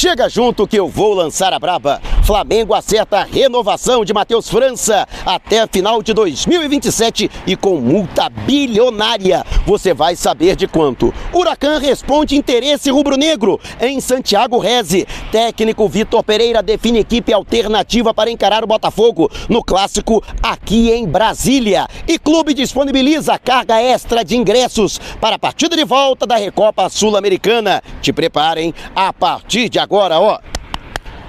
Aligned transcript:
Chega 0.00 0.28
junto 0.28 0.64
que 0.64 0.78
eu 0.78 0.86
vou 0.86 1.12
lançar 1.12 1.52
a 1.52 1.58
braba. 1.58 2.00
Flamengo 2.28 2.74
acerta 2.74 3.20
a 3.20 3.24
renovação 3.24 4.04
de 4.04 4.12
Matheus 4.12 4.50
França 4.50 5.08
até 5.24 5.66
final 5.66 6.02
de 6.02 6.12
2027 6.12 7.30
e 7.46 7.56
com 7.56 7.80
multa 7.80 8.28
bilionária. 8.28 9.46
Você 9.66 9.94
vai 9.94 10.14
saber 10.14 10.54
de 10.54 10.68
quanto. 10.68 11.10
Huracan 11.32 11.78
responde 11.78 12.36
interesse 12.36 12.90
rubro-negro 12.90 13.58
em 13.80 13.98
Santiago 13.98 14.58
Reze. 14.58 15.08
Técnico 15.32 15.88
Vitor 15.88 16.22
Pereira 16.22 16.62
define 16.62 16.98
equipe 16.98 17.32
alternativa 17.32 18.12
para 18.12 18.30
encarar 18.30 18.62
o 18.62 18.66
Botafogo 18.66 19.30
no 19.48 19.64
clássico 19.64 20.22
aqui 20.42 20.90
em 20.90 21.08
Brasília. 21.08 21.88
E 22.06 22.18
clube 22.18 22.52
disponibiliza 22.52 23.38
carga 23.38 23.80
extra 23.80 24.22
de 24.22 24.36
ingressos 24.36 25.00
para 25.18 25.36
a 25.36 25.38
partida 25.38 25.74
de 25.74 25.84
volta 25.86 26.26
da 26.26 26.36
Recopa 26.36 26.90
Sul-Americana. 26.90 27.82
Te 28.02 28.12
preparem 28.12 28.74
a 28.94 29.14
partir 29.14 29.70
de 29.70 29.78
agora, 29.78 30.20
ó 30.20 30.38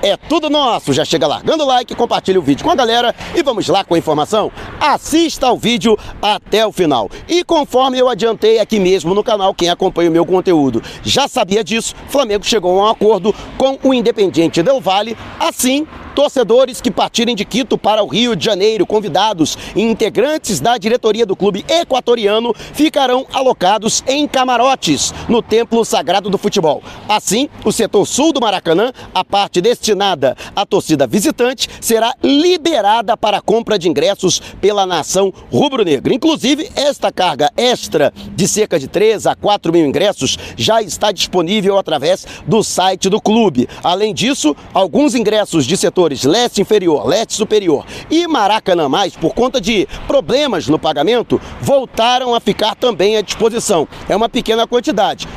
é 0.02 0.18
tudo 0.18 0.50
nosso. 0.50 0.94
Já 0.94 1.06
chega 1.06 1.28
largando 1.28 1.64
o 1.64 1.68
like, 1.68 1.96
compartilha 1.96 2.40
o 2.40 2.44
vídeo 2.44 2.64
com 2.64 2.72
a 2.72 2.76
galera 2.76 3.16
e 3.36 3.44
vamos 3.44 3.68
lá 3.68 3.84
com 3.84 3.96
a 3.96 3.98
informação. 3.98 4.52
Assista 4.80 5.48
ao 5.48 5.58
vídeo 5.58 5.98
até 6.22 6.66
o 6.66 6.72
final. 6.72 7.10
E 7.28 7.44
conforme 7.44 7.98
eu 7.98 8.10
adiantei 8.10 8.60
aqui 8.60 8.80
mesmo 8.80 9.14
no 9.14 9.24
canal, 9.24 9.54
quem 9.54 9.70
acompanha 9.70 10.10
o 10.10 10.14
meu 10.14 10.26
conteúdo 10.26 10.82
já 11.04 11.28
sabia 11.28 11.64
disso, 11.64 11.96
Flamengo 12.08 12.46
chegou 12.46 12.80
a 12.80 12.84
um 12.84 12.88
acordo 12.88 13.34
com 13.58 13.78
o 13.84 13.94
Independiente 13.94 14.62
Del 14.62 14.80
Valle, 14.80 15.18
assim 15.40 15.88
Torcedores 16.16 16.82
que 16.82 16.92
partirem 16.92 17.36
de 17.36 17.46
Quito 17.46 17.78
para 17.78 18.04
o 18.04 18.08
Rio 18.08 18.36
de 18.36 18.44
Janeiro, 18.44 18.86
convidados 18.86 19.58
e 19.76 19.82
integrantes 19.82 20.60
da 20.60 20.78
diretoria 20.78 21.26
do 21.26 21.36
clube 21.36 21.66
equatoriano, 21.68 22.54
ficarão 22.74 23.26
alocados 23.34 24.04
em 24.08 24.28
camarotes 24.28 25.14
no 25.28 25.42
Templo 25.42 25.86
Sagrado 25.86 26.30
do 26.30 26.38
Futebol. 26.38 26.84
Assim, 27.08 27.50
o 27.64 27.72
setor 27.72 28.06
sul 28.06 28.34
do 28.34 28.42
Maracanã, 28.42 28.92
a 29.14 29.24
parte 29.24 29.62
destinada 29.62 30.36
à 30.56 30.66
torcida 30.66 31.08
visitante, 31.08 31.70
será 31.80 32.14
liberada 32.24 33.16
para 33.16 33.38
a 33.38 33.42
compra 33.42 33.80
de 33.80 33.88
ingressos 33.88 34.40
pela 34.60 34.86
nação 34.86 35.34
rubro-negra. 35.52 36.14
Inclusive, 36.14 36.70
esta 36.76 37.12
carga 37.12 37.52
extra 37.56 38.14
de 38.36 38.48
cerca 38.48 38.80
de 38.80 38.88
3 38.88 39.28
a 39.28 39.36
4 39.36 39.72
mil 39.72 39.86
ingressos 39.86 40.38
já 40.58 40.82
está 40.82 41.12
disponível 41.12 41.78
através 41.78 42.26
do 42.46 42.64
site 42.64 43.10
do 43.10 43.22
clube. 43.22 43.68
Além 43.84 44.14
disso, 44.14 44.56
alguns 44.74 45.16
ingressos 45.16 45.66
de 45.66 45.78
setor 45.78 46.09
leste 46.24 46.62
inferior, 46.62 47.06
leste 47.06 47.34
superior 47.34 47.86
e 48.10 48.28
Maracanã 48.28 48.88
mais, 48.90 49.16
por 49.16 49.34
conta 49.34 49.60
de 49.60 49.88
problemas 50.08 50.68
no 50.68 50.80
pagamento, 50.80 51.42
voltaram 51.62 52.34
a 52.34 52.40
ficar 52.40 52.76
também 52.76 53.18
à 53.18 53.22
disposição. 53.22 53.88
É 54.08 54.16
uma 54.16 54.30
pequena 54.30 54.68
quantidade. 54.68 55.28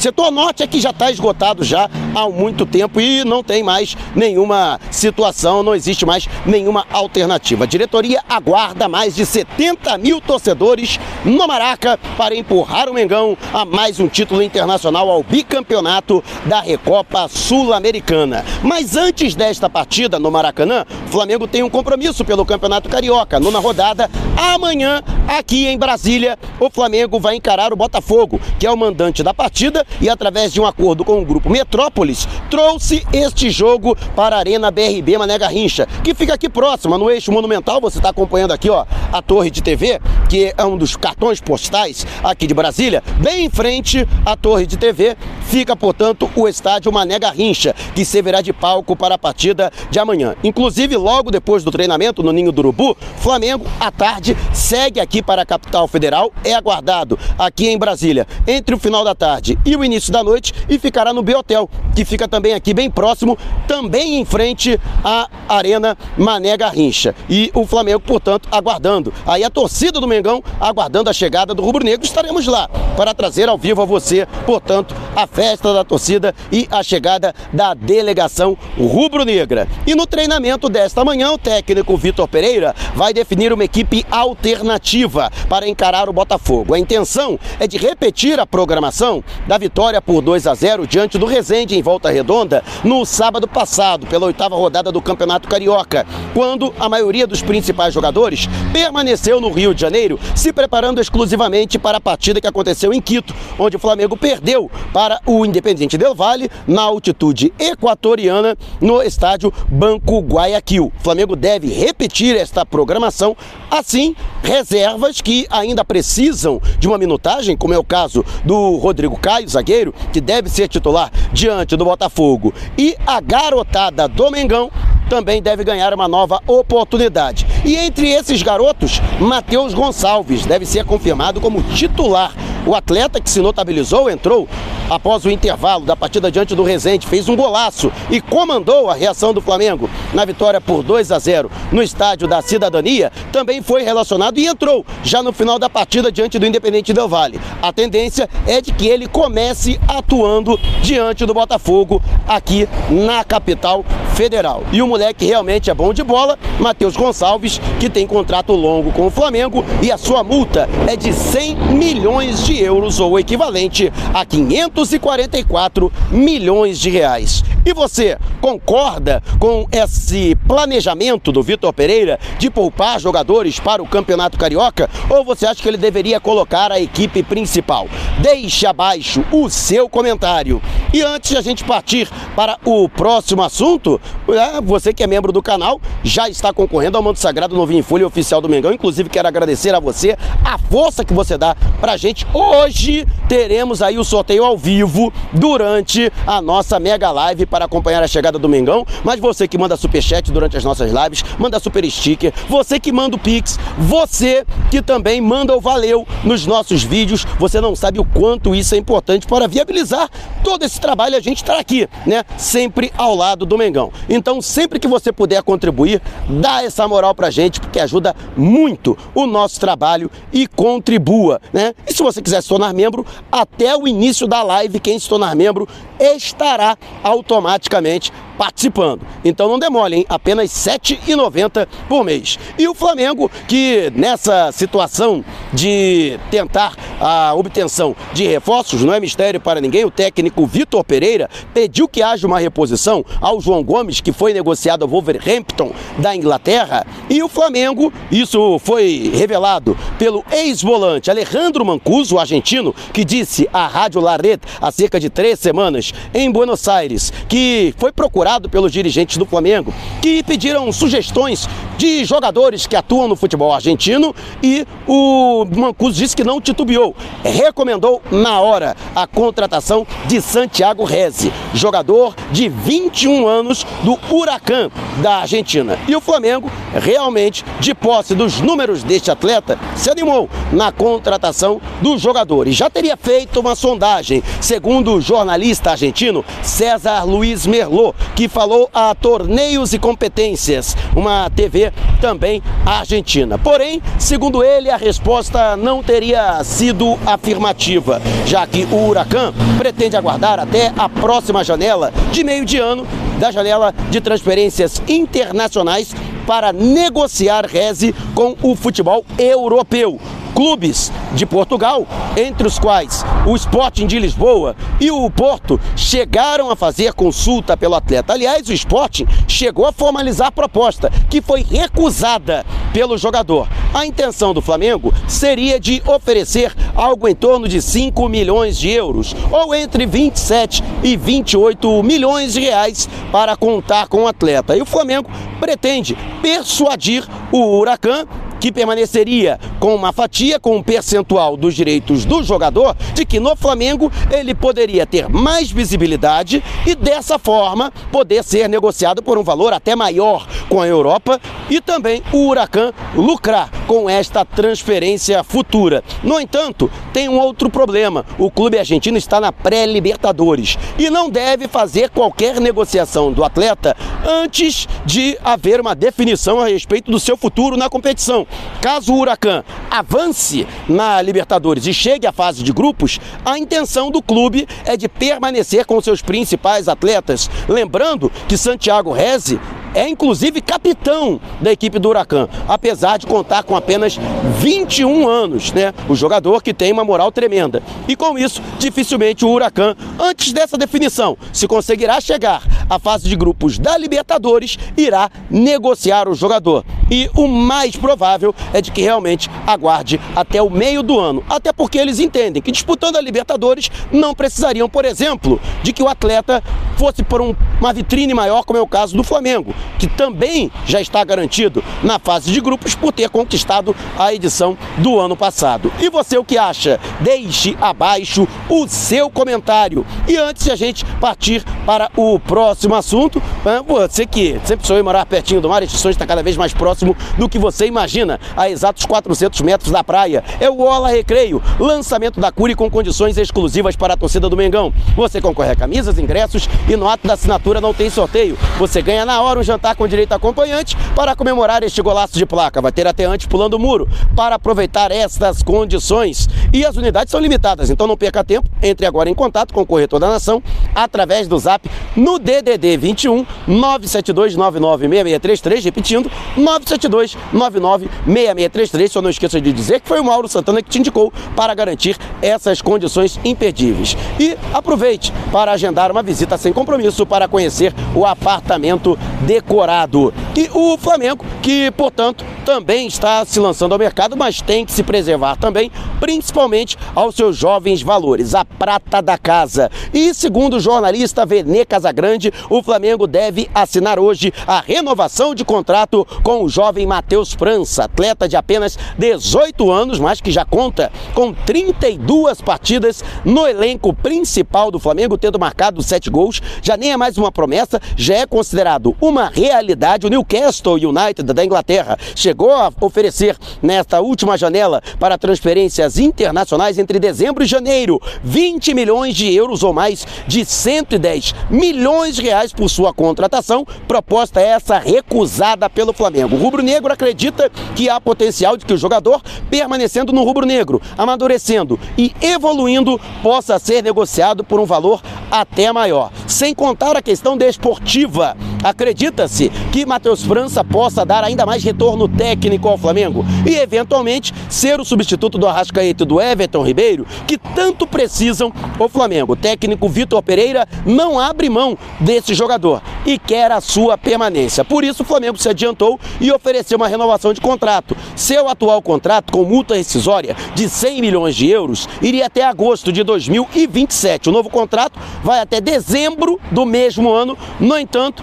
Setor 0.00 0.30
norte 0.30 0.62
é 0.62 0.66
que 0.66 0.80
já 0.80 0.88
está 0.88 1.10
esgotado 1.10 1.62
já 1.62 1.90
há 2.14 2.26
muito 2.26 2.64
tempo 2.64 2.98
e 3.02 3.22
não 3.22 3.44
tem 3.44 3.62
mais 3.62 3.94
nenhuma 4.16 4.80
situação, 4.90 5.62
não 5.62 5.74
existe 5.74 6.06
mais 6.06 6.26
nenhuma 6.46 6.86
alternativa. 6.90 7.64
A 7.64 7.66
diretoria 7.66 8.22
aguarda 8.26 8.88
mais 8.88 9.14
de 9.14 9.26
70 9.26 9.98
mil 9.98 10.18
torcedores 10.18 10.98
no 11.22 11.46
Maraca 11.46 11.98
para 12.16 12.34
empurrar 12.34 12.88
o 12.88 12.94
Mengão 12.94 13.36
a 13.52 13.66
mais 13.66 14.00
um 14.00 14.08
título 14.08 14.42
internacional 14.42 15.10
ao 15.10 15.22
bicampeonato 15.22 16.24
da 16.46 16.62
Recopa 16.62 17.28
Sul-Americana. 17.28 18.42
Mas 18.62 18.96
antes 18.96 19.34
desta 19.34 19.68
partida 19.68 20.18
no 20.18 20.30
Maracanã, 20.30 20.86
o 21.08 21.10
Flamengo 21.10 21.46
tem 21.46 21.62
um 21.62 21.68
compromisso 21.68 22.24
pelo 22.24 22.46
Campeonato 22.46 22.88
Carioca. 22.88 23.38
Nona 23.38 23.58
rodada, 23.58 24.10
amanhã, 24.34 25.02
aqui 25.38 25.66
em 25.66 25.78
Brasília, 25.78 26.38
o 26.58 26.70
Flamengo 26.70 27.20
vai 27.20 27.36
encarar 27.36 27.72
o 27.72 27.76
Botafogo, 27.76 28.40
que 28.58 28.66
é 28.66 28.70
o 28.70 28.76
mandante 28.76 29.22
da 29.22 29.32
partida 29.32 29.86
e 30.00 30.08
através 30.08 30.52
de 30.52 30.60
um 30.60 30.66
acordo 30.66 31.04
com 31.04 31.20
o 31.20 31.24
grupo 31.24 31.48
Metrópolis, 31.48 32.26
trouxe 32.50 33.06
este 33.12 33.50
jogo 33.50 33.96
para 34.16 34.36
a 34.36 34.38
Arena 34.40 34.70
BRB 34.70 35.18
Mané 35.18 35.38
Garrincha, 35.38 35.86
que 36.02 36.14
fica 36.14 36.34
aqui 36.34 36.48
próxima, 36.48 36.98
no 36.98 37.10
eixo 37.10 37.30
monumental, 37.30 37.80
você 37.80 37.98
está 37.98 38.10
acompanhando 38.10 38.52
aqui, 38.52 38.68
ó, 38.68 38.84
a 39.12 39.22
torre 39.22 39.50
de 39.50 39.62
TV, 39.62 40.00
que 40.28 40.52
é 40.56 40.64
um 40.64 40.76
dos 40.76 40.96
cartões 40.96 41.40
postais 41.40 42.06
aqui 42.22 42.46
de 42.46 42.54
Brasília, 42.54 43.02
bem 43.18 43.44
em 43.44 43.50
frente 43.50 44.06
à 44.24 44.36
torre 44.36 44.66
de 44.66 44.76
TV, 44.76 45.16
fica, 45.50 45.74
portanto, 45.74 46.30
o 46.36 46.46
estádio 46.46 46.92
Mané 46.92 47.18
Garrincha, 47.18 47.74
que 47.92 48.04
servirá 48.04 48.40
de 48.40 48.52
palco 48.52 48.94
para 48.94 49.16
a 49.16 49.18
partida 49.18 49.72
de 49.90 49.98
amanhã. 49.98 50.36
Inclusive, 50.44 50.96
logo 50.96 51.28
depois 51.28 51.64
do 51.64 51.72
treinamento 51.72 52.22
no 52.22 52.30
Ninho 52.30 52.52
do 52.52 52.60
Urubu, 52.60 52.96
Flamengo, 53.16 53.66
à 53.80 53.90
tarde, 53.90 54.36
segue 54.52 55.00
aqui 55.00 55.20
para 55.20 55.42
a 55.42 55.46
capital 55.46 55.88
federal, 55.88 56.32
é 56.44 56.54
aguardado 56.54 57.18
aqui 57.36 57.66
em 57.68 57.76
Brasília, 57.76 58.28
entre 58.46 58.76
o 58.76 58.78
final 58.78 59.02
da 59.02 59.12
tarde 59.12 59.58
e 59.66 59.74
o 59.74 59.84
início 59.84 60.12
da 60.12 60.22
noite 60.22 60.54
e 60.68 60.78
ficará 60.78 61.12
no 61.12 61.20
B-Hotel, 61.20 61.68
que 61.96 62.04
fica 62.04 62.28
também 62.28 62.54
aqui 62.54 62.72
bem 62.72 62.88
próximo, 62.88 63.36
também 63.66 64.20
em 64.20 64.24
frente 64.24 64.78
à 65.02 65.28
Arena 65.48 65.98
Mané 66.16 66.56
Garrincha. 66.56 67.12
E 67.28 67.50
o 67.54 67.66
Flamengo, 67.66 67.98
portanto, 67.98 68.48
aguardando. 68.52 69.12
Aí 69.26 69.42
a 69.42 69.50
torcida 69.50 70.00
do 70.00 70.06
Mengão 70.06 70.44
aguardando 70.60 71.10
a 71.10 71.12
chegada 71.12 71.52
do 71.52 71.62
Rubro 71.64 71.84
Negro. 71.84 72.06
Estaremos 72.06 72.46
lá 72.46 72.70
para 73.00 73.14
trazer 73.14 73.48
ao 73.48 73.56
vivo 73.56 73.80
a 73.80 73.86
você, 73.86 74.28
portanto, 74.44 74.94
a 75.16 75.26
festa 75.26 75.72
da 75.72 75.82
torcida 75.82 76.34
e 76.52 76.68
a 76.70 76.82
chegada 76.82 77.34
da 77.50 77.72
delegação 77.72 78.58
rubro-negra. 78.76 79.66
E 79.86 79.94
no 79.94 80.06
treinamento 80.06 80.68
desta 80.68 81.02
manhã, 81.02 81.32
o 81.32 81.38
técnico 81.38 81.96
Vitor 81.96 82.28
Pereira 82.28 82.74
vai 82.94 83.14
definir 83.14 83.54
uma 83.54 83.64
equipe 83.64 84.04
alternativa 84.10 85.32
para 85.48 85.66
encarar 85.66 86.10
o 86.10 86.12
Botafogo. 86.12 86.74
A 86.74 86.78
intenção 86.78 87.38
é 87.58 87.66
de 87.66 87.78
repetir 87.78 88.38
a 88.38 88.46
programação 88.46 89.24
da 89.48 89.56
vitória 89.56 90.02
por 90.02 90.20
2 90.20 90.46
a 90.46 90.54
0 90.54 90.86
diante 90.86 91.16
do 91.16 91.24
Resende 91.24 91.74
em 91.74 91.80
Volta 91.80 92.10
Redonda 92.10 92.62
no 92.84 93.06
sábado 93.06 93.48
passado, 93.48 94.06
pela 94.08 94.26
oitava 94.26 94.56
rodada 94.56 94.92
do 94.92 95.00
Campeonato 95.00 95.48
Carioca, 95.48 96.06
quando 96.34 96.74
a 96.78 96.86
maioria 96.86 97.26
dos 97.26 97.40
principais 97.40 97.94
jogadores 97.94 98.46
permaneceu 98.74 99.40
no 99.40 99.50
Rio 99.50 99.74
de 99.74 99.80
Janeiro, 99.80 100.20
se 100.34 100.52
preparando 100.52 101.00
exclusivamente 101.00 101.78
para 101.78 101.96
a 101.96 102.00
partida 102.00 102.42
que 102.42 102.46
aconteceu 102.46 102.89
em 102.92 103.00
Quito, 103.00 103.34
onde 103.58 103.76
o 103.76 103.80
Flamengo 103.80 104.16
perdeu 104.16 104.70
para 104.92 105.20
o 105.26 105.44
Independiente 105.44 105.98
Del 105.98 106.14
Valle 106.14 106.50
na 106.66 106.82
altitude 106.82 107.52
equatoriana 107.58 108.56
no 108.80 109.02
estádio 109.02 109.52
Banco 109.68 110.20
Guayaquil. 110.20 110.92
O 110.98 111.02
Flamengo 111.02 111.36
deve 111.36 111.68
repetir 111.68 112.36
esta 112.36 112.64
programação, 112.64 113.36
assim, 113.70 114.14
reservas 114.42 115.20
que 115.20 115.46
ainda 115.50 115.84
precisam 115.84 116.60
de 116.78 116.88
uma 116.88 116.98
minutagem, 116.98 117.56
como 117.56 117.74
é 117.74 117.78
o 117.78 117.84
caso 117.84 118.24
do 118.44 118.76
Rodrigo 118.76 119.18
Caio, 119.18 119.48
zagueiro, 119.48 119.94
que 120.12 120.20
deve 120.20 120.48
ser 120.48 120.68
titular 120.68 121.10
diante 121.32 121.76
do 121.76 121.84
Botafogo. 121.84 122.52
E 122.76 122.96
a 123.06 123.20
garotada 123.20 124.08
do 124.08 124.30
Mengão 124.30 124.70
também 125.10 125.42
deve 125.42 125.64
ganhar 125.64 125.92
uma 125.92 126.06
nova 126.06 126.40
oportunidade. 126.46 127.44
E 127.64 127.76
entre 127.76 128.08
esses 128.08 128.42
garotos, 128.42 129.00
Matheus 129.18 129.74
Gonçalves 129.74 130.46
deve 130.46 130.64
ser 130.64 130.84
confirmado 130.84 131.40
como 131.40 131.62
titular. 131.74 132.32
O 132.66 132.74
atleta 132.74 133.20
que 133.20 133.30
se 133.30 133.40
notabilizou 133.40 134.10
entrou 134.10 134.46
após 134.90 135.24
o 135.24 135.30
intervalo 135.30 135.86
da 135.86 135.96
partida 135.96 136.30
diante 136.30 136.54
do 136.54 136.64
Resende, 136.64 137.06
fez 137.06 137.28
um 137.28 137.36
golaço 137.36 137.92
e 138.10 138.20
comandou 138.20 138.90
a 138.90 138.94
reação 138.94 139.32
do 139.32 139.40
Flamengo 139.40 139.88
na 140.12 140.24
vitória 140.24 140.60
por 140.60 140.82
2 140.82 141.12
a 141.12 141.18
0 141.18 141.50
no 141.70 141.80
estádio 141.80 142.26
da 142.26 142.42
Cidadania, 142.42 143.12
também 143.30 143.62
foi 143.62 143.82
relacionado 143.82 144.36
e 144.38 144.46
entrou 144.46 144.84
já 145.04 145.22
no 145.22 145.32
final 145.32 145.58
da 145.58 145.70
partida 145.70 146.10
diante 146.10 146.38
do 146.38 146.46
Independente 146.46 146.92
Del 146.92 147.08
Vale. 147.08 147.40
A 147.62 147.72
tendência 147.72 148.28
é 148.46 148.60
de 148.60 148.72
que 148.72 148.88
ele 148.88 149.06
comece 149.06 149.80
atuando 149.86 150.58
diante 150.82 151.24
do 151.24 151.32
Botafogo 151.32 152.02
aqui 152.26 152.68
na 152.90 153.22
capital 153.22 153.84
federal. 154.14 154.64
E 154.72 154.82
o 154.82 154.88
moleque 154.88 155.24
realmente 155.24 155.70
é 155.70 155.74
bom 155.74 155.94
de 155.94 156.02
bola, 156.02 156.36
Matheus 156.58 156.96
Gonçalves, 156.96 157.60
que 157.78 157.88
tem 157.88 158.06
contrato 158.06 158.52
longo 158.52 158.92
com 158.92 159.06
o 159.06 159.10
Flamengo 159.10 159.64
e 159.80 159.92
a 159.92 159.96
sua 159.96 160.24
multa 160.24 160.68
é 160.88 160.96
de 160.96 161.12
100 161.12 161.56
milhões 161.74 162.44
de 162.44 162.49
euros 162.58 162.98
ou 163.00 163.18
equivalente 163.18 163.92
a 164.12 164.24
500 164.24 164.70
244 164.90 165.92
milhões 166.10 166.78
de 166.78 166.90
reais. 166.90 167.44
E 167.64 167.74
você 167.74 168.18
concorda 168.40 169.22
com 169.38 169.66
esse 169.70 170.34
planejamento 170.48 171.30
do 171.30 171.42
Vitor 171.42 171.72
Pereira 171.72 172.18
de 172.38 172.50
poupar 172.50 172.98
jogadores 172.98 173.60
para 173.60 173.82
o 173.82 173.86
Campeonato 173.86 174.38
Carioca? 174.38 174.88
Ou 175.10 175.24
você 175.24 175.46
acha 175.46 175.62
que 175.62 175.68
ele 175.68 175.76
deveria 175.76 176.18
colocar 176.18 176.72
a 176.72 176.80
equipe 176.80 177.22
principal? 177.22 177.86
Deixe 178.20 178.66
abaixo 178.66 179.22
o 179.30 179.50
seu 179.50 179.88
comentário. 179.88 180.62
E 180.92 181.02
antes 181.02 181.30
de 181.30 181.36
a 181.36 181.40
gente 181.40 181.62
partir 181.62 182.08
para 182.34 182.58
o 182.64 182.88
próximo 182.88 183.42
assunto, 183.42 184.00
é, 184.28 184.60
você 184.60 184.92
que 184.92 185.04
é 185.04 185.06
membro 185.06 185.30
do 185.30 185.40
canal 185.40 185.80
já 186.02 186.28
está 186.28 186.52
concorrendo 186.52 186.96
ao 186.96 187.02
Manto 187.02 187.20
Sagrado 187.20 187.54
Novinho 187.54 187.78
em 187.78 187.82
Folha 187.82 188.04
Oficial 188.04 188.40
do 188.40 188.48
Mengão. 188.48 188.72
Inclusive, 188.72 189.08
quero 189.08 189.28
agradecer 189.28 189.72
a 189.72 189.78
você 189.78 190.18
a 190.44 190.58
força 190.58 191.04
que 191.04 191.14
você 191.14 191.38
dá 191.38 191.54
pra 191.80 191.96
gente. 191.96 192.26
Hoje 192.34 193.06
teremos 193.28 193.82
aí 193.82 193.98
o 193.98 194.04
sorteio 194.04 194.44
ao 194.44 194.58
vivo 194.58 195.12
durante 195.32 196.12
a 196.26 196.42
nossa 196.42 196.80
mega 196.80 197.12
live 197.12 197.46
para 197.46 197.66
acompanhar 197.66 198.02
a 198.02 198.08
chegada 198.08 198.36
do 198.36 198.48
Mengão, 198.48 198.84
mas 199.04 199.20
você 199.20 199.46
que 199.46 199.56
manda 199.56 199.76
superchat 199.76 200.32
durante 200.32 200.56
as 200.56 200.64
nossas 200.64 200.90
lives, 200.90 201.24
manda 201.38 201.60
super 201.60 201.88
sticker, 201.88 202.32
você 202.48 202.80
que 202.80 202.90
manda 202.90 203.14
o 203.14 203.18
Pix, 203.18 203.60
você 203.78 204.44
que 204.72 204.82
também 204.82 205.20
manda 205.20 205.56
o 205.56 205.60
valeu 205.60 206.04
nos 206.24 206.46
nossos 206.46 206.82
vídeos, 206.82 207.24
você 207.38 207.60
não 207.60 207.76
sabe 207.76 208.00
o 208.00 208.04
quanto 208.04 208.56
isso 208.56 208.74
é 208.74 208.78
importante 208.78 209.26
para 209.26 209.46
viabilizar 209.46 210.10
todo 210.42 210.64
esse 210.64 210.79
trabalho 210.80 211.16
a 211.16 211.20
gente 211.20 211.38
estar 211.38 211.58
aqui, 211.58 211.88
né? 212.06 212.24
Sempre 212.36 212.92
ao 212.96 213.14
lado 213.14 213.46
do 213.46 213.58
Mengão. 213.58 213.92
Então, 214.08 214.40
sempre 214.40 214.78
que 214.78 214.88
você 214.88 215.12
puder 215.12 215.42
contribuir, 215.42 216.00
dá 216.28 216.62
essa 216.62 216.86
moral 216.88 217.14
pra 217.14 217.30
gente, 217.30 217.60
porque 217.60 217.78
ajuda 217.78 218.14
muito 218.36 218.96
o 219.14 219.26
nosso 219.26 219.60
trabalho 219.60 220.10
e 220.32 220.46
contribua, 220.46 221.40
né? 221.52 221.74
E 221.86 221.92
se 221.92 222.02
você 222.02 222.22
quiser 222.22 222.42
se 222.42 222.48
tornar 222.48 222.72
membro, 222.72 223.06
até 223.30 223.76
o 223.76 223.86
início 223.86 224.26
da 224.26 224.42
live, 224.42 224.80
quem 224.80 224.98
se 224.98 225.08
tornar 225.08 225.36
membro 225.36 225.68
estará 225.98 226.76
automaticamente 227.02 228.12
participando. 228.40 229.02
Então 229.22 229.50
não 229.50 229.58
demole, 229.58 229.96
hein? 229.96 230.06
Apenas 230.08 230.66
R$ 230.66 230.78
7,90 230.78 231.68
por 231.86 232.02
mês. 232.02 232.38
E 232.58 232.66
o 232.66 232.74
Flamengo, 232.74 233.30
que 233.46 233.92
nessa 233.94 234.50
situação 234.50 235.22
de 235.52 236.18
tentar 236.30 236.74
a 236.98 237.34
obtenção 237.34 237.94
de 238.14 238.26
reforços, 238.26 238.82
não 238.82 238.94
é 238.94 239.00
mistério 239.00 239.38
para 239.38 239.60
ninguém, 239.60 239.84
o 239.84 239.90
técnico 239.90 240.46
Vitor 240.46 240.82
Pereira 240.82 241.28
pediu 241.52 241.86
que 241.86 242.02
haja 242.02 242.26
uma 242.26 242.38
reposição 242.38 243.04
ao 243.20 243.42
João 243.42 243.62
Gomes, 243.62 244.00
que 244.00 244.10
foi 244.10 244.32
negociado 244.32 244.84
ao 244.84 244.88
Wolverhampton 244.88 245.72
da 245.98 246.16
Inglaterra, 246.16 246.86
e 247.10 247.22
o 247.22 247.28
Flamengo, 247.28 247.92
isso 248.10 248.58
foi 248.60 249.12
revelado 249.14 249.76
pelo 249.98 250.24
ex-volante 250.32 251.10
Alejandro 251.10 251.62
Mancuso, 251.62 252.18
argentino, 252.18 252.74
que 252.90 253.04
disse 253.04 253.46
à 253.52 253.66
Rádio 253.66 254.00
Laret 254.00 254.40
há 254.62 254.70
cerca 254.72 254.98
de 254.98 255.10
três 255.10 255.38
semanas 255.38 255.92
em 256.14 256.30
Buenos 256.30 256.66
Aires, 256.68 257.12
que 257.28 257.74
foi 257.76 257.92
procurado 257.92 258.29
pelos 258.38 258.70
dirigentes 258.70 259.16
do 259.16 259.26
Flamengo, 259.26 259.74
que 260.00 260.22
pediram 260.22 260.70
sugestões 260.70 261.48
de 261.76 262.04
jogadores 262.04 262.66
que 262.66 262.76
atuam 262.76 263.08
no 263.08 263.16
futebol 263.16 263.52
argentino 263.52 264.14
e 264.42 264.66
o 264.86 265.46
Mancuso 265.56 265.98
disse 265.98 266.14
que 266.14 266.22
não 266.22 266.40
titubeou, 266.40 266.94
recomendou 267.24 268.02
na 268.10 268.40
hora 268.40 268.76
a 268.94 269.06
contratação 269.06 269.86
de 270.06 270.20
Santiago 270.20 270.84
Rezi, 270.84 271.32
jogador 271.54 272.14
de 272.30 272.48
21 272.48 273.26
anos 273.26 273.66
do 273.82 273.98
Huracan 274.10 274.70
da 275.02 275.18
Argentina. 275.18 275.78
E 275.88 275.96
o 275.96 276.00
Flamengo, 276.00 276.50
realmente, 276.74 277.44
de 277.58 277.74
posse 277.74 278.14
dos 278.14 278.40
números 278.40 278.82
deste 278.82 279.10
atleta, 279.10 279.58
se 279.74 279.90
animou 279.90 280.28
na 280.52 280.70
contratação 280.70 281.60
do 281.80 281.96
jogador 281.96 282.46
e 282.46 282.52
já 282.52 282.68
teria 282.68 282.96
feito 282.96 283.40
uma 283.40 283.54
sondagem, 283.54 284.22
segundo 284.40 284.94
o 284.94 285.00
jornalista 285.00 285.70
argentino 285.70 286.24
César 286.42 287.04
Luiz 287.04 287.46
Merlot, 287.46 287.96
que 288.20 288.28
falou 288.28 288.68
a 288.74 288.94
Torneios 288.94 289.72
e 289.72 289.78
Competências, 289.78 290.76
uma 290.94 291.30
TV 291.30 291.72
também 292.02 292.42
argentina. 292.66 293.38
Porém, 293.38 293.80
segundo 293.98 294.44
ele, 294.44 294.68
a 294.68 294.76
resposta 294.76 295.56
não 295.56 295.82
teria 295.82 296.44
sido 296.44 296.98
afirmativa, 297.06 297.98
já 298.26 298.46
que 298.46 298.64
o 298.70 298.88
Huracan 298.88 299.32
pretende 299.56 299.96
aguardar 299.96 300.38
até 300.38 300.70
a 300.76 300.86
próxima 300.86 301.42
janela 301.42 301.90
de 302.12 302.22
meio 302.22 302.44
de 302.44 302.58
ano 302.58 302.86
da 303.18 303.30
janela 303.30 303.74
de 303.90 304.02
transferências 304.02 304.82
internacionais 304.86 305.94
para 306.26 306.52
negociar 306.52 307.46
Reze 307.46 307.94
com 308.14 308.36
o 308.42 308.54
futebol 308.54 309.02
europeu 309.18 309.98
clubes 310.34 310.92
de 311.12 311.26
Portugal, 311.26 311.86
entre 312.16 312.46
os 312.46 312.58
quais 312.58 313.04
o 313.26 313.36
Sporting 313.36 313.86
de 313.86 313.98
Lisboa 313.98 314.56
e 314.80 314.90
o 314.90 315.10
Porto, 315.10 315.60
chegaram 315.76 316.50
a 316.50 316.56
fazer 316.56 316.92
consulta 316.94 317.56
pelo 317.56 317.74
atleta. 317.74 318.12
Aliás, 318.12 318.48
o 318.48 318.52
Sporting 318.52 319.06
chegou 319.28 319.66
a 319.66 319.72
formalizar 319.72 320.28
a 320.28 320.32
proposta, 320.32 320.90
que 321.08 321.20
foi 321.20 321.42
recusada 321.42 322.44
pelo 322.72 322.96
jogador. 322.96 323.48
A 323.72 323.86
intenção 323.86 324.32
do 324.32 324.40
Flamengo 324.40 324.92
seria 325.06 325.60
de 325.60 325.82
oferecer 325.86 326.54
algo 326.74 327.08
em 327.08 327.14
torno 327.14 327.48
de 327.48 327.60
5 327.60 328.08
milhões 328.08 328.58
de 328.58 328.70
euros, 328.70 329.14
ou 329.30 329.54
entre 329.54 329.86
27 329.86 330.62
e 330.82 330.96
28 330.96 331.82
milhões 331.82 332.32
de 332.32 332.40
reais 332.40 332.88
para 333.12 333.36
contar 333.36 333.88
com 333.88 334.04
o 334.04 334.08
atleta. 334.08 334.56
E 334.56 334.62
o 334.62 334.66
Flamengo 334.66 335.10
pretende 335.38 335.96
persuadir 336.22 337.06
o 337.30 337.58
Huracan 337.58 338.06
que 338.40 338.50
permaneceria 338.50 339.38
com 339.60 339.74
uma 339.74 339.92
fatia, 339.92 340.40
com 340.40 340.56
um 340.56 340.62
percentual 340.62 341.36
dos 341.36 341.54
direitos 341.54 342.06
do 342.06 342.22
jogador, 342.22 342.74
de 342.94 343.04
que 343.04 343.20
no 343.20 343.36
Flamengo 343.36 343.92
ele 344.10 344.34
poderia 344.34 344.86
ter 344.86 345.08
mais 345.08 345.52
visibilidade 345.52 346.42
e 346.66 346.74
dessa 346.74 347.18
forma 347.18 347.70
poder 347.92 348.24
ser 348.24 348.48
negociado 348.48 349.02
por 349.02 349.18
um 349.18 349.22
valor 349.22 349.52
até 349.52 349.76
maior 349.76 350.26
com 350.48 350.60
a 350.60 350.66
Europa 350.66 351.20
e 351.48 351.60
também 351.60 352.02
o 352.12 352.28
Huracan 352.28 352.72
lucrar 352.94 353.50
com 353.66 353.88
esta 353.88 354.24
transferência 354.24 355.22
futura. 355.22 355.84
No 356.02 356.18
entanto, 356.18 356.70
tem 356.92 357.08
um 357.08 357.18
outro 357.18 357.50
problema: 357.50 358.04
o 358.18 358.30
clube 358.30 358.58
argentino 358.58 358.96
está 358.96 359.20
na 359.20 359.30
pré-Libertadores 359.30 360.58
e 360.78 360.88
não 360.88 361.10
deve 361.10 361.46
fazer 361.46 361.90
qualquer 361.90 362.40
negociação 362.40 363.12
do 363.12 363.22
atleta 363.22 363.76
antes 364.06 364.66
de 364.86 365.18
haver 365.22 365.60
uma 365.60 365.74
definição 365.74 366.40
a 366.40 366.48
respeito 366.48 366.90
do 366.90 366.98
seu 366.98 367.16
futuro 367.16 367.56
na 367.56 367.68
competição. 367.68 368.26
Caso 368.60 368.92
o 368.92 368.98
Huracan 368.98 369.44
avance 369.70 370.46
na 370.68 371.00
Libertadores 371.00 371.66
e 371.66 371.72
chegue 371.72 372.06
à 372.06 372.12
fase 372.12 372.42
de 372.42 372.52
grupos, 372.52 372.98
a 373.24 373.38
intenção 373.38 373.90
do 373.90 374.02
clube 374.02 374.46
é 374.64 374.76
de 374.76 374.88
permanecer 374.88 375.64
com 375.64 375.80
seus 375.80 376.02
principais 376.02 376.68
atletas. 376.68 377.30
Lembrando 377.48 378.10
que 378.28 378.36
Santiago 378.36 378.92
Reze 378.92 379.40
é 379.74 379.88
inclusive 379.88 380.40
capitão 380.40 381.20
da 381.40 381.52
equipe 381.52 381.78
do 381.78 381.88
Huracan, 381.88 382.28
apesar 382.48 382.98
de 382.98 383.06
contar 383.06 383.42
com 383.42 383.56
apenas 383.56 383.98
21 384.38 385.08
anos, 385.08 385.52
né? 385.52 385.72
O 385.88 385.94
jogador 385.94 386.42
que 386.42 386.52
tem 386.52 386.72
uma 386.72 386.84
moral 386.84 387.12
tremenda. 387.12 387.62
E 387.86 387.94
com 387.94 388.18
isso, 388.18 388.42
dificilmente 388.58 389.24
o 389.24 389.28
Huracan, 389.28 389.76
antes 389.98 390.32
dessa 390.32 390.56
definição, 390.58 391.16
se 391.32 391.46
conseguirá 391.46 392.00
chegar 392.00 392.42
à 392.68 392.78
fase 392.78 393.08
de 393.08 393.16
grupos 393.16 393.58
da 393.58 393.76
Libertadores, 393.76 394.58
irá 394.76 395.10
negociar 395.30 396.08
o 396.08 396.14
jogador. 396.14 396.64
E 396.90 397.08
o 397.14 397.28
mais 397.28 397.76
provável 397.76 398.34
é 398.52 398.60
de 398.60 398.70
que 398.70 398.82
realmente 398.82 399.30
aguarde 399.46 400.00
até 400.16 400.42
o 400.42 400.50
meio 400.50 400.82
do 400.82 400.98
ano, 400.98 401.22
até 401.28 401.52
porque 401.52 401.78
eles 401.78 402.00
entendem 402.00 402.42
que 402.42 402.50
disputando 402.50 402.96
a 402.96 403.00
Libertadores 403.00 403.70
não 403.92 404.14
precisariam, 404.14 404.68
por 404.68 404.84
exemplo, 404.84 405.40
de 405.62 405.72
que 405.72 405.82
o 405.82 405.88
atleta 405.88 406.42
fosse 406.76 407.02
por 407.02 407.20
um, 407.20 407.34
uma 407.60 407.72
vitrine 407.72 408.12
maior, 408.14 408.44
como 408.44 408.58
é 408.58 408.62
o 408.62 408.66
caso 408.66 408.96
do 408.96 409.04
Flamengo 409.04 409.54
que 409.78 409.86
também 409.86 410.50
já 410.66 410.80
está 410.80 411.02
garantido 411.04 411.62
na 411.82 411.98
fase 411.98 412.30
de 412.32 412.40
grupos 412.40 412.74
por 412.74 412.92
ter 412.92 413.08
conquistado 413.08 413.74
a 413.98 414.12
edição 414.12 414.56
do 414.78 414.98
ano 414.98 415.16
passado. 415.16 415.72
E 415.80 415.88
você 415.88 416.18
o 416.18 416.24
que 416.24 416.36
acha? 416.36 416.78
Deixe 417.00 417.56
abaixo 417.60 418.28
o 418.48 418.68
seu 418.68 419.10
comentário. 419.10 419.86
E 420.06 420.16
antes 420.16 420.44
de 420.44 420.50
a 420.50 420.56
gente 420.56 420.84
partir 421.00 421.44
para 421.64 421.90
o 421.96 422.18
próximo 422.18 422.74
assunto, 422.74 423.22
né, 423.44 423.60
você 423.66 424.06
que 424.06 424.40
sempre 424.44 424.66
sonhou 424.66 424.80
em 424.80 424.84
morar 424.84 425.06
pertinho 425.06 425.40
do 425.40 425.48
mar, 425.48 425.62
este 425.62 425.78
sonho 425.78 425.92
está 425.92 426.06
cada 426.06 426.22
vez 426.22 426.36
mais 426.36 426.52
próximo 426.52 426.96
do 427.16 427.28
que 427.28 427.38
você 427.38 427.66
imagina, 427.66 428.20
a 428.36 428.50
exatos 428.50 428.84
400 428.84 429.40
metros 429.40 429.70
da 429.70 429.82
praia. 429.82 430.22
É 430.40 430.50
o 430.50 430.60
Ola 430.60 430.90
Recreio, 430.90 431.42
lançamento 431.58 432.20
da 432.20 432.30
Cure 432.30 432.54
com 432.54 432.70
condições 432.70 433.16
exclusivas 433.16 433.76
para 433.76 433.94
a 433.94 433.96
torcida 433.96 434.28
do 434.28 434.36
Mengão. 434.36 434.72
Você 434.96 435.20
concorre 435.20 435.50
a 435.50 435.56
camisas, 435.56 435.98
ingressos 435.98 436.48
e 436.68 436.76
no 436.76 436.88
ato 436.88 437.06
da 437.06 437.14
assinatura 437.14 437.60
não 437.60 437.74
tem 437.74 437.90
sorteio. 437.90 438.36
Você 438.58 438.82
ganha 438.82 439.04
na 439.04 439.20
hora 439.20 439.40
um 439.40 439.42
jantar 439.50 439.74
com 439.74 439.88
direito 439.88 440.12
a 440.12 440.16
acompanhante 440.16 440.76
para 440.94 441.16
comemorar 441.16 441.62
este 441.64 441.82
golaço 441.82 442.16
de 442.16 442.24
placa. 442.24 442.60
Vai 442.60 442.70
ter 442.70 442.86
até 442.86 443.04
antes 443.04 443.26
pulando 443.26 443.54
o 443.54 443.58
muro 443.58 443.88
para 444.14 444.36
aproveitar 444.36 444.92
estas 444.92 445.42
condições. 445.42 446.28
E 446.52 446.64
as 446.64 446.76
unidades 446.76 447.10
são 447.10 447.20
limitadas, 447.20 447.68
então 447.68 447.86
não 447.86 447.96
perca 447.96 448.22
tempo. 448.22 448.48
Entre 448.62 448.86
agora 448.86 449.10
em 449.10 449.14
contato 449.14 449.52
com 449.52 449.60
o 449.60 449.66
Corretor 449.66 449.98
da 449.98 450.08
Nação 450.08 450.42
através 450.74 451.28
do 451.28 451.38
zap 451.38 451.68
no 451.96 452.18
DDD 452.18 452.76
21 452.76 453.26
972 453.46 454.36
996633, 454.36 455.64
repetindo, 455.64 456.10
972 456.36 457.16
996633. 457.32 458.92
Só 458.92 459.02
não 459.02 459.10
esqueça 459.10 459.40
de 459.40 459.52
dizer 459.52 459.80
que 459.80 459.88
foi 459.88 460.00
o 460.00 460.04
Mauro 460.04 460.28
Santana 460.28 460.62
que 460.62 460.70
te 460.70 460.78
indicou 460.78 461.12
para 461.36 461.54
garantir 461.54 461.96
essas 462.22 462.62
condições 462.62 463.18
imperdíveis. 463.24 463.96
E 464.18 464.36
aproveite 464.52 465.12
para 465.32 465.52
agendar 465.52 465.90
uma 465.90 466.02
visita 466.02 466.36
sem 466.36 466.52
compromisso 466.52 467.06
para 467.06 467.28
conhecer 467.28 467.74
o 467.94 468.06
apartamento 468.06 468.98
decorado. 469.22 470.12
E 470.36 470.48
o 470.54 470.78
Flamengo, 470.78 471.24
que, 471.42 471.72
portanto, 471.72 472.24
também 472.44 472.86
está 472.86 473.24
se 473.24 473.40
lançando 473.40 473.72
ao 473.72 473.78
mercado, 473.78 474.16
mas 474.16 474.40
tem 474.40 474.64
que 474.64 474.70
se 474.70 474.84
preservar 474.84 475.36
também, 475.36 475.72
principalmente 475.98 476.76
aos 476.94 477.16
seus 477.16 477.36
jovens 477.36 477.82
valores, 477.82 478.34
a 478.34 478.44
prata 478.44 479.02
da 479.02 479.18
casa. 479.18 479.68
E 479.92 480.14
segundo 480.14 480.56
o 480.56 480.60
jornalista 480.60 481.26
Vene 481.26 481.64
Casagrande, 481.64 482.32
o 482.48 482.62
Flamengo 482.62 483.08
deve 483.08 483.50
assinar 483.52 483.98
hoje 483.98 484.32
a 484.46 484.60
renovação 484.60 485.34
de 485.34 485.44
contrato 485.44 486.06
com 486.22 486.44
o 486.44 486.48
jovem 486.48 486.86
Matheus 486.86 487.32
França, 487.32 487.84
atleta 487.84 488.28
de 488.28 488.36
apenas 488.36 488.78
18 488.96 489.70
anos, 489.70 489.98
mas 489.98 490.20
que 490.20 490.30
já 490.30 490.44
conta 490.44 490.92
com 491.12 491.32
32 491.32 492.40
partidas 492.40 493.02
no 493.24 493.48
elenco 493.48 493.92
principal 493.92 494.70
do 494.70 494.78
Flamengo, 494.78 495.18
tendo 495.18 495.40
marcado 495.40 495.82
sete 495.82 496.08
gols. 496.08 496.40
Já 496.62 496.76
nem 496.76 496.92
é 496.92 496.96
mais 496.96 497.18
uma 497.18 497.32
promessa, 497.32 497.80
já 497.96 498.14
é 498.14 498.26
considerado 498.26 498.96
uma 499.00 499.28
realidade. 499.28 500.06
O 500.06 500.10
Newcastle 500.20 500.74
United 500.74 501.32
da 501.32 501.44
Inglaterra 501.44 501.96
chegou 502.14 502.52
a 502.52 502.70
oferecer 502.80 503.36
nesta 503.62 504.00
última 504.00 504.36
janela 504.36 504.82
para 504.98 505.16
transferências 505.16 505.98
internacionais 505.98 506.78
entre 506.78 506.98
dezembro 506.98 507.42
e 507.42 507.46
janeiro 507.46 508.00
20 508.22 508.74
milhões 508.74 509.16
de 509.16 509.32
euros 509.34 509.62
ou 509.62 509.72
mais 509.72 510.06
de 510.26 510.44
110 510.44 511.34
milhões 511.48 512.16
de 512.16 512.22
reais 512.22 512.52
por 512.52 512.68
sua 512.68 512.92
contratação. 512.92 513.66
Proposta 513.88 514.40
essa 514.40 514.78
recusada 514.78 515.70
pelo 515.70 515.92
Flamengo. 515.92 516.36
O 516.36 516.38
rubro-negro 516.38 516.92
acredita 516.92 517.50
que 517.74 517.88
há 517.88 518.00
potencial 518.00 518.56
de 518.56 518.64
que 518.64 518.74
o 518.74 518.78
jogador, 518.78 519.22
permanecendo 519.48 520.12
no 520.12 520.24
rubro-negro, 520.24 520.82
amadurecendo 520.98 521.78
e 521.96 522.12
evoluindo, 522.20 523.00
possa 523.22 523.58
ser 523.58 523.82
negociado 523.82 524.44
por 524.44 524.60
um 524.60 524.66
valor 524.66 525.00
até 525.30 525.72
maior. 525.72 526.10
Sem 526.26 526.54
contar 526.54 526.96
a 526.96 527.02
questão 527.02 527.36
desportiva. 527.36 528.36
Acredita-se 528.62 529.48
que 529.72 529.86
Matheus 529.86 530.09
França 530.16 530.64
possa 530.64 531.04
dar 531.04 531.24
ainda 531.24 531.46
mais 531.46 531.62
retorno 531.62 532.08
técnico 532.08 532.68
ao 532.68 532.78
Flamengo 532.78 533.24
e, 533.46 533.54
eventualmente, 533.54 534.32
ser 534.48 534.80
o 534.80 534.84
substituto 534.84 535.38
do 535.38 535.46
Arrascaeta 535.46 536.02
e 536.02 536.06
do 536.06 536.20
Everton 536.20 536.62
Ribeiro, 536.64 537.06
que 537.26 537.38
tanto 537.38 537.86
precisam 537.86 538.52
o 538.78 538.88
Flamengo. 538.88 539.32
O 539.32 539.36
técnico 539.36 539.88
Vitor 539.88 540.22
Pereira 540.22 540.66
não 540.84 541.18
abre 541.18 541.48
mão 541.48 541.76
desse 542.00 542.34
jogador 542.34 542.82
e 543.06 543.18
quer 543.18 543.50
a 543.52 543.60
sua 543.60 543.96
permanência. 543.96 544.64
Por 544.64 544.84
isso, 544.84 545.02
o 545.02 545.06
Flamengo 545.06 545.38
se 545.38 545.48
adiantou 545.48 545.98
e 546.20 546.32
ofereceu 546.32 546.76
uma 546.76 546.88
renovação 546.88 547.32
de 547.32 547.40
contrato. 547.40 547.96
Seu 548.16 548.48
atual 548.48 548.80
contrato, 548.82 549.32
com 549.32 549.44
multa 549.44 549.74
rescisória 549.74 550.36
de 550.54 550.68
100 550.68 551.00
milhões 551.00 551.34
de 551.34 551.48
euros, 551.48 551.88
iria 552.02 552.26
até 552.26 552.44
agosto 552.44 552.92
de 552.92 553.02
2027. 553.02 554.28
O 554.28 554.32
novo 554.32 554.50
contrato 554.50 554.98
vai 555.22 555.40
até 555.40 555.60
dezembro 555.60 556.38
do 556.50 556.66
mesmo 556.66 557.10
ano. 557.10 557.36
No 557.58 557.78
entanto, 557.78 558.22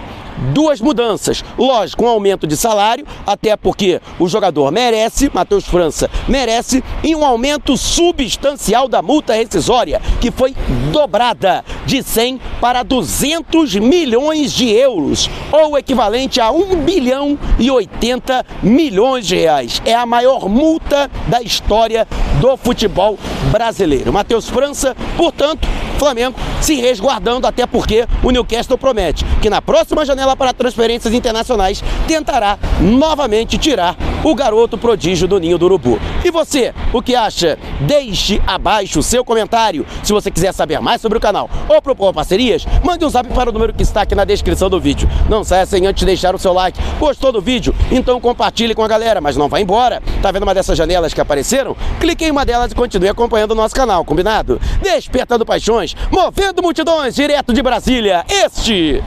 duas 0.52 0.80
mudanças. 0.80 1.44
Lógico, 1.56 2.04
um 2.04 2.08
aumento 2.08 2.46
de 2.46 2.56
salário, 2.56 3.06
até 3.26 3.56
porque 3.56 4.00
o 4.18 4.28
jogador 4.28 4.70
merece, 4.70 5.30
Matheus 5.32 5.66
França 5.66 6.10
merece, 6.28 6.82
e 7.02 7.14
um 7.14 7.24
aumento 7.24 7.76
substancial 7.76 8.88
da 8.88 9.02
multa 9.02 9.34
rescisória, 9.34 10.00
que 10.20 10.30
foi 10.30 10.54
dobrada 10.92 11.64
de 11.88 12.02
100 12.02 12.38
para 12.60 12.82
200 12.82 13.76
milhões 13.76 14.52
de 14.52 14.68
euros, 14.68 15.30
ou 15.50 15.78
equivalente 15.78 16.38
a 16.38 16.50
1 16.50 16.84
bilhão 16.84 17.38
e 17.58 17.70
80 17.70 18.44
milhões 18.62 19.26
de 19.26 19.36
reais. 19.36 19.80
É 19.86 19.94
a 19.94 20.04
maior 20.04 20.50
multa 20.50 21.10
da 21.26 21.40
história 21.40 22.06
do 22.42 22.58
futebol 22.58 23.18
brasileiro. 23.50 24.12
Matheus 24.12 24.50
França, 24.50 24.94
portanto, 25.16 25.66
Flamengo 25.98 26.38
se 26.60 26.74
resguardando, 26.74 27.46
até 27.46 27.66
porque 27.66 28.06
o 28.22 28.30
Newcastle 28.30 28.76
promete 28.76 29.24
que 29.40 29.48
na 29.48 29.62
próxima 29.62 30.04
janela 30.04 30.36
para 30.36 30.52
transferências 30.52 31.14
internacionais 31.14 31.82
tentará 32.06 32.58
novamente 32.80 33.56
tirar 33.56 33.96
o 34.24 34.34
garoto 34.34 34.76
prodígio 34.76 35.28
do 35.28 35.38
Ninho 35.38 35.58
do 35.58 35.66
Urubu. 35.66 35.98
E 36.24 36.30
você, 36.30 36.74
o 36.92 37.00
que 37.00 37.14
acha? 37.14 37.58
Deixe 37.80 38.40
abaixo 38.46 38.98
o 38.98 39.02
seu 39.02 39.24
comentário. 39.24 39.86
Se 40.02 40.12
você 40.12 40.30
quiser 40.30 40.52
saber 40.52 40.80
mais 40.80 41.00
sobre 41.00 41.18
o 41.18 41.20
canal 41.20 41.48
ou 41.68 41.80
propor 41.80 42.12
parcerias, 42.12 42.66
mande 42.82 43.04
um 43.04 43.08
zap 43.08 43.28
para 43.28 43.50
o 43.50 43.52
número 43.52 43.72
que 43.72 43.82
está 43.82 44.02
aqui 44.02 44.14
na 44.14 44.24
descrição 44.24 44.68
do 44.68 44.80
vídeo. 44.80 45.08
Não 45.28 45.44
saia 45.44 45.66
sem 45.66 45.86
antes 45.86 46.04
deixar 46.04 46.34
o 46.34 46.38
seu 46.38 46.52
like. 46.52 46.78
Gostou 46.98 47.32
do 47.32 47.40
vídeo? 47.40 47.74
Então 47.90 48.20
compartilhe 48.20 48.74
com 48.74 48.82
a 48.82 48.88
galera, 48.88 49.20
mas 49.20 49.36
não 49.36 49.48
vá 49.48 49.60
embora. 49.60 50.02
Tá 50.22 50.30
vendo 50.30 50.42
uma 50.42 50.54
dessas 50.54 50.76
janelas 50.76 51.14
que 51.14 51.20
apareceram? 51.20 51.76
Clique 52.00 52.24
em 52.24 52.30
uma 52.30 52.44
delas 52.44 52.72
e 52.72 52.74
continue 52.74 53.08
acompanhando 53.08 53.52
o 53.52 53.54
nosso 53.54 53.74
canal, 53.74 54.04
combinado? 54.04 54.60
Despertando 54.82 55.46
paixões, 55.46 55.94
movendo 56.10 56.62
multidões 56.62 57.14
direto 57.14 57.52
de 57.52 57.62
Brasília. 57.62 58.24
Este 58.28 59.02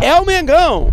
é 0.00 0.14
o 0.20 0.24
Mengão. 0.24 0.92